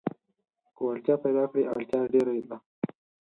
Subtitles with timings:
[0.75, 2.57] که وړتيا پيداکړې اړتيا ډېره ده.